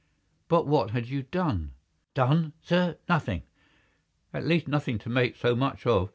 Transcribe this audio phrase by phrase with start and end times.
[0.47, 1.75] "But what had you done?"
[2.15, 2.97] "Done, sir!
[3.07, 3.43] Nothing.
[4.33, 6.09] At least nothing to make so much of.